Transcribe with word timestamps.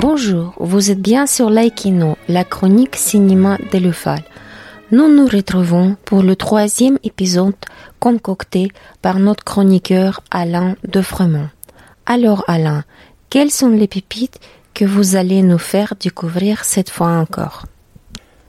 Bonjour, 0.00 0.54
vous 0.58 0.90
êtes 0.90 1.00
bien 1.00 1.26
sur 1.26 1.48
Laikino, 1.48 2.16
la 2.28 2.44
chronique 2.44 2.96
cinéma 2.96 3.58
de 3.72 3.78
l'UFAL. 3.78 4.22
Nous 4.90 5.08
nous 5.08 5.26
retrouvons 5.26 5.96
pour 6.04 6.22
le 6.22 6.36
troisième 6.36 6.98
épisode 7.02 7.54
concocté 7.98 8.68
par 9.00 9.18
notre 9.18 9.44
chroniqueur 9.44 10.22
Alain 10.30 10.76
Defremont. 10.86 11.48
Alors 12.04 12.44
Alain, 12.46 12.84
quelles 13.30 13.50
sont 13.50 13.70
les 13.70 13.88
pépites 13.88 14.38
que 14.74 14.84
vous 14.84 15.16
allez 15.16 15.42
nous 15.42 15.58
faire 15.58 15.94
découvrir 15.98 16.64
cette 16.64 16.90
fois 16.90 17.12
encore? 17.12 17.64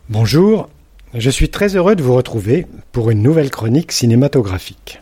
Bonjour, 0.10 0.70
je 1.14 1.30
suis 1.30 1.50
très 1.50 1.76
heureux 1.76 1.96
de 1.96 2.04
vous 2.04 2.16
retrouver 2.16 2.68
pour 2.92 3.10
une 3.10 3.22
nouvelle 3.22 3.52
chronique 3.52 3.92
cinématographique. 3.92 5.00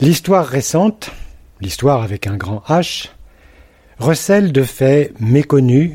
L'histoire 0.00 0.46
récente, 0.46 1.10
l'histoire 1.60 2.02
avec 2.02 2.26
un 2.26 2.36
grand 2.36 2.62
H, 2.68 3.10
recèle 3.98 4.52
de 4.52 4.62
faits 4.62 5.12
méconnus 5.20 5.92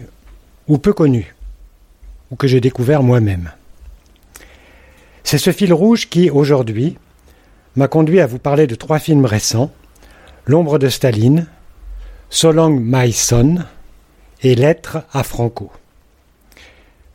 ou 0.68 0.78
peu 0.78 0.94
connus, 0.94 1.36
ou 2.32 2.36
que 2.36 2.48
j'ai 2.48 2.62
découvert 2.62 3.04
moi-même. 3.04 3.52
C'est 5.24 5.38
ce 5.38 5.52
fil 5.52 5.74
rouge 5.74 6.10
qui, 6.10 6.30
aujourd'hui, 6.30 6.98
m'a 7.76 7.88
conduit 7.88 8.20
à 8.20 8.28
vous 8.28 8.40
parler 8.40 8.68
de 8.68 8.76
trois 8.76 9.00
films 9.00 9.26
récents 9.26 9.72
L'ombre 10.46 10.80
de 10.80 10.90
Staline, 10.90 11.46
So 12.32 12.52
Long 12.52 12.72
My 12.72 13.14
Son 13.14 13.58
et 14.42 14.56
Lettres 14.56 15.04
à 15.14 15.24
Franco. 15.24 15.72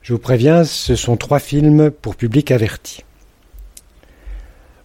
Je 0.03 0.13
vous 0.13 0.21
préviens, 0.21 0.65
ce 0.65 0.95
sont 0.95 1.17
trois 1.17 1.41
films 1.41 1.91
pour 1.91 2.15
public 2.15 2.53
averti. 2.53 3.03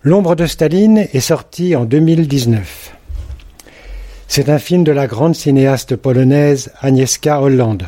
L'ombre 0.02 0.36
de 0.36 0.48
Staline 0.48 1.08
est 1.14 1.20
sorti 1.20 1.76
en 1.76 1.86
2019. 1.86 2.99
C'est 4.30 4.48
un 4.48 4.60
film 4.60 4.86
de 4.86 4.94
la 4.94 5.08
grande 5.08 5.36
cinéaste 5.36 5.98
polonaise 5.98 6.72
Agnieszka 6.80 7.42
Holland 7.42 7.84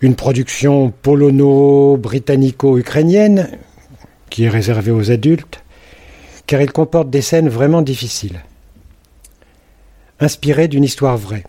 une 0.00 0.14
production 0.14 0.92
polono-britannico-ukrainienne 1.02 3.48
qui 4.30 4.44
est 4.44 4.48
réservée 4.48 4.92
aux 4.92 5.10
adultes, 5.10 5.64
car 6.46 6.62
il 6.62 6.70
comporte 6.70 7.10
des 7.10 7.22
scènes 7.22 7.48
vraiment 7.48 7.82
difficiles, 7.82 8.44
inspirées 10.20 10.68
d'une 10.68 10.84
histoire 10.84 11.16
vraie. 11.16 11.42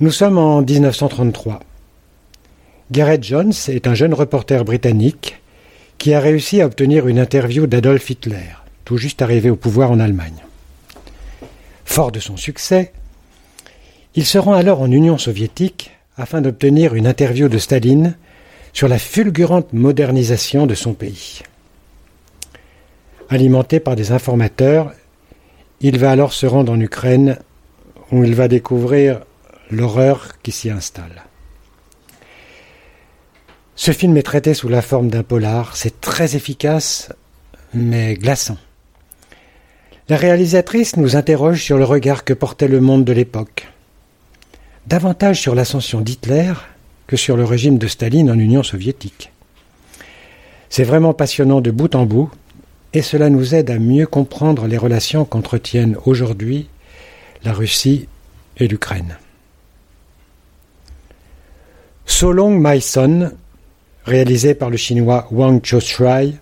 Nous 0.00 0.10
sommes 0.10 0.38
en 0.38 0.62
1933. 0.62 1.60
Gareth 2.92 3.24
Jones 3.24 3.52
est 3.68 3.86
un 3.86 3.94
jeune 3.94 4.14
reporter 4.14 4.64
britannique 4.64 5.42
qui 5.98 6.14
a 6.14 6.20
réussi 6.20 6.62
à 6.62 6.66
obtenir 6.66 7.08
une 7.08 7.18
interview 7.18 7.66
d'Adolf 7.66 8.08
Hitler, 8.08 8.56
tout 8.86 8.96
juste 8.96 9.20
arrivé 9.20 9.50
au 9.50 9.56
pouvoir 9.56 9.90
en 9.90 10.00
Allemagne. 10.00 10.45
Fort 11.96 12.12
de 12.12 12.20
son 12.20 12.36
succès, 12.36 12.92
il 14.14 14.26
se 14.26 14.36
rend 14.36 14.52
alors 14.52 14.82
en 14.82 14.90
Union 14.90 15.16
soviétique 15.16 15.92
afin 16.18 16.42
d'obtenir 16.42 16.94
une 16.94 17.06
interview 17.06 17.48
de 17.48 17.56
Staline 17.56 18.18
sur 18.74 18.86
la 18.86 18.98
fulgurante 18.98 19.72
modernisation 19.72 20.66
de 20.66 20.74
son 20.74 20.92
pays. 20.92 21.40
Alimenté 23.30 23.80
par 23.80 23.96
des 23.96 24.12
informateurs, 24.12 24.92
il 25.80 25.98
va 25.98 26.10
alors 26.10 26.34
se 26.34 26.44
rendre 26.44 26.70
en 26.70 26.80
Ukraine 26.80 27.38
où 28.12 28.24
il 28.24 28.34
va 28.34 28.46
découvrir 28.48 29.22
l'horreur 29.70 30.32
qui 30.42 30.52
s'y 30.52 30.68
installe. 30.68 31.24
Ce 33.74 33.92
film 33.92 34.18
est 34.18 34.22
traité 34.22 34.52
sous 34.52 34.68
la 34.68 34.82
forme 34.82 35.08
d'un 35.08 35.22
polar, 35.22 35.74
c'est 35.78 36.02
très 36.02 36.36
efficace 36.36 37.08
mais 37.72 38.16
glaçant. 38.16 38.58
La 40.08 40.16
réalisatrice 40.16 40.96
nous 40.96 41.16
interroge 41.16 41.62
sur 41.62 41.78
le 41.78 41.84
regard 41.84 42.24
que 42.24 42.32
portait 42.32 42.68
le 42.68 42.80
monde 42.80 43.04
de 43.04 43.12
l'époque 43.12 43.68
davantage 44.86 45.40
sur 45.40 45.54
l'ascension 45.54 46.00
d'Hitler 46.00 46.52
que 47.06 47.16
sur 47.16 47.36
le 47.36 47.44
régime 47.44 47.78
de 47.78 47.86
Staline 47.86 48.30
en 48.30 48.38
Union 48.38 48.62
soviétique. 48.62 49.32
C'est 50.68 50.84
vraiment 50.84 51.14
passionnant 51.14 51.60
de 51.60 51.70
bout 51.70 51.94
en 51.94 52.06
bout, 52.06 52.30
et 52.92 53.02
cela 53.02 53.30
nous 53.30 53.54
aide 53.54 53.70
à 53.70 53.78
mieux 53.78 54.06
comprendre 54.06 54.66
les 54.66 54.78
relations 54.78 55.24
qu'entretiennent 55.24 55.96
aujourd'hui 56.04 56.68
la 57.44 57.52
Russie 57.52 58.08
et 58.56 58.68
l'Ukraine. 58.68 59.18
So 62.06 62.32
Long 62.32 62.56
My 62.58 62.80
Son, 62.80 63.32
réalisé 64.04 64.54
par 64.54 64.70
le 64.70 64.76
chinois 64.76 65.28
Wang 65.30 65.64
Choshuai, 65.64 66.34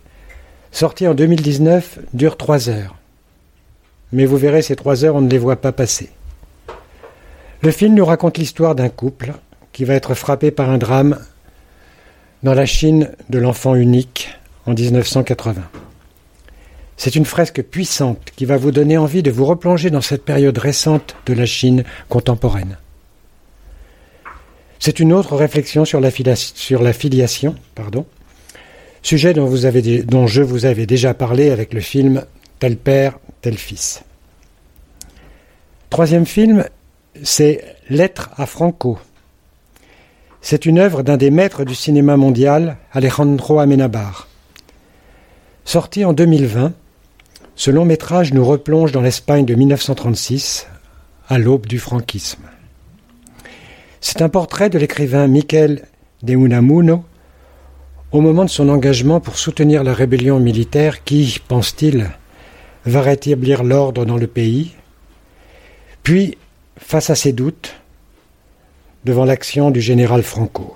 sorti 0.70 1.06
en 1.06 1.14
2019, 1.14 1.98
dure 2.12 2.36
trois 2.36 2.69
heures. 2.69 2.97
Mais 4.14 4.26
vous 4.26 4.36
verrez, 4.36 4.62
ces 4.62 4.76
trois 4.76 5.04
heures, 5.04 5.16
on 5.16 5.20
ne 5.20 5.28
les 5.28 5.38
voit 5.38 5.60
pas 5.60 5.72
passer. 5.72 6.08
Le 7.62 7.72
film 7.72 7.94
nous 7.94 8.04
raconte 8.04 8.38
l'histoire 8.38 8.76
d'un 8.76 8.88
couple 8.88 9.32
qui 9.72 9.84
va 9.84 9.94
être 9.94 10.14
frappé 10.14 10.52
par 10.52 10.70
un 10.70 10.78
drame 10.78 11.19
dans 12.44 12.54
la 12.54 12.64
Chine 12.64 13.10
de 13.28 13.41
l'enfant 13.41 13.74
unique 13.74 14.28
en 14.66 14.74
1980. 14.74 15.62
C'est 16.97 17.16
une 17.16 17.24
fresque 17.24 17.60
puissante 17.64 18.30
qui 18.36 18.44
va 18.44 18.56
vous 18.56 18.70
donner 18.70 18.97
envie 18.97 19.24
de 19.24 19.32
vous 19.32 19.47
replonger 19.47 19.91
dans 19.91 20.00
cette 20.00 20.24
période 20.24 20.58
récente 20.58 21.16
de 21.26 21.34
la 21.34 21.44
Chine 21.44 21.82
contemporaine. 22.08 22.78
C'est 24.78 25.00
une 25.00 25.12
autre 25.12 25.34
réflexion 25.34 25.84
sur 25.84 26.00
la, 26.00 26.12
filiation, 26.12 27.56
pardon, 27.74 28.06
sujet 29.03 29.34
dont 29.34 30.28
je 30.28 30.42
vous 30.42 30.66
avais 30.66 30.86
déjà 30.86 31.14
parlé 31.14 31.50
avec 31.50 31.74
le 31.74 31.80
film 31.80 32.24
Tel 32.59 32.76
père, 32.76 33.19
tel 33.41 33.59
fils. 33.59 34.03
Troisième 35.91 36.26
film 36.26 36.65
c'est 37.22 37.76
Lettres 37.88 38.31
à 38.37 38.47
Franco. 38.47 38.98
C'est 40.41 40.66
une 40.66 40.78
œuvre 40.78 41.03
d'un 41.03 41.16
des 41.16 41.31
maîtres 41.31 41.65
du 41.65 41.75
cinéma 41.75 42.16
mondial, 42.16 42.76
Alejandro 42.92 43.60
Amenabar. 43.60 44.28
Sorti 45.65 46.04
en 46.04 46.12
2020, 46.12 46.72
ce 47.56 47.70
long 47.70 47.84
métrage 47.84 48.34
nous 48.34 48.44
replonge 48.44 48.92
dans 48.92 49.00
l'Espagne 49.00 49.47
de 49.47 49.54
1936, 49.54 50.66
à 51.28 51.38
l'aube 51.38 51.66
du 51.66 51.78
franquisme. 51.78 52.42
C'est 54.00 54.21
un 54.21 54.28
portrait 54.28 54.69
de 54.69 54.78
l'écrivain 54.78 55.26
Miquel 55.28 55.84
de 56.22 56.34
Unamuno 56.34 57.04
au 58.12 58.21
moment 58.21 58.44
de 58.44 58.50
son 58.50 58.69
engagement 58.69 59.21
pour 59.21 59.38
soutenir 59.38 59.82
la 59.82 59.94
rébellion 59.94 60.38
militaire 60.41 61.04
qui, 61.04 61.41
pense-t-il, 61.48 62.10
va 62.87 63.00
rétablir 63.00 63.65
l'ordre 63.65 64.05
dans 64.05 64.17
le 64.17 64.27
pays, 64.27 64.75
puis 66.03 66.37
face 66.77 67.11
à 67.11 67.15
ses 67.15 67.33
doutes 67.33 67.75
devant 69.05 69.25
l'action 69.25 69.71
du 69.71 69.81
général 69.81 70.22
Franco. 70.22 70.75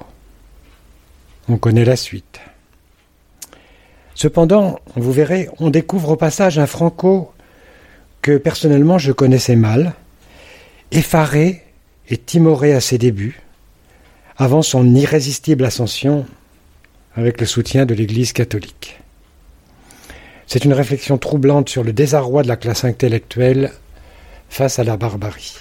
On 1.48 1.56
connaît 1.56 1.84
la 1.84 1.96
suite. 1.96 2.40
Cependant, 4.14 4.80
vous 4.96 5.12
verrez, 5.12 5.48
on 5.58 5.70
découvre 5.70 6.10
au 6.10 6.16
passage 6.16 6.58
un 6.58 6.66
Franco 6.66 7.32
que 8.20 8.36
personnellement 8.36 8.98
je 8.98 9.12
connaissais 9.12 9.56
mal, 9.56 9.94
effaré 10.90 11.62
et 12.08 12.16
timoré 12.16 12.74
à 12.74 12.80
ses 12.80 12.98
débuts, 12.98 13.40
avant 14.36 14.62
son 14.62 14.94
irrésistible 14.94 15.64
ascension 15.64 16.26
avec 17.14 17.40
le 17.40 17.46
soutien 17.46 17.86
de 17.86 17.94
l'Église 17.94 18.32
catholique. 18.32 18.98
C'est 20.48 20.64
une 20.64 20.72
réflexion 20.72 21.18
troublante 21.18 21.68
sur 21.68 21.84
le 21.84 21.92
désarroi 21.92 22.42
de 22.42 22.48
la 22.48 22.56
classe 22.56 22.84
intellectuelle 22.84 23.70
face 24.48 24.78
à 24.78 24.84
la 24.84 24.96
barbarie. 24.96 25.58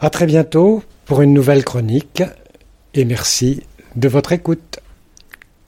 À 0.00 0.10
très 0.10 0.26
bientôt 0.26 0.82
pour 1.06 1.22
une 1.22 1.32
nouvelle 1.32 1.64
chronique 1.64 2.22
et 2.92 3.06
merci 3.06 3.62
de 3.96 4.06
votre 4.06 4.32
écoute. 4.32 4.80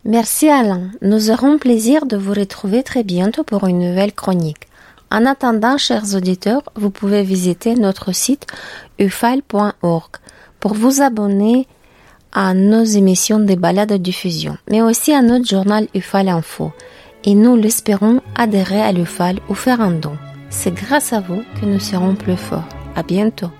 Merci 0.04 0.50
Alain. 0.50 0.90
Nous 1.00 1.30
aurons 1.30 1.56
plaisir 1.56 2.04
de 2.04 2.18
vous 2.18 2.34
retrouver 2.34 2.82
très 2.82 3.02
bientôt 3.02 3.44
pour 3.44 3.66
une 3.66 3.78
nouvelle 3.78 4.12
chronique. 4.12 4.68
En 5.10 5.24
attendant, 5.24 5.78
chers 5.78 6.14
auditeurs, 6.14 6.64
vous 6.74 6.90
pouvez 6.90 7.22
visiter 7.22 7.76
notre 7.76 8.12
site 8.12 8.46
ufal.org 8.98 10.10
pour 10.60 10.74
vous 10.74 11.00
abonner 11.00 11.66
à 12.34 12.52
nos 12.52 12.84
émissions 12.84 13.38
de 13.38 13.54
balades 13.54 13.90
de 13.90 13.96
diffusion, 13.96 14.58
mais 14.70 14.82
aussi 14.82 15.12
à 15.12 15.22
notre 15.22 15.46
journal 15.46 15.86
UFAL 15.94 16.28
Info. 16.28 16.72
Et 17.24 17.34
nous 17.34 17.56
l'espérons 17.56 18.20
adhérer 18.34 18.82
à 18.82 18.92
l'UFAL 18.92 19.38
ou 19.48 19.54
faire 19.54 19.80
un 19.80 19.92
don. 19.92 20.16
C'est 20.50 20.74
grâce 20.74 21.12
à 21.12 21.20
vous 21.20 21.42
que 21.60 21.66
nous 21.66 21.80
serons 21.80 22.14
plus 22.14 22.36
forts. 22.36 22.68
À 22.96 23.02
bientôt. 23.02 23.50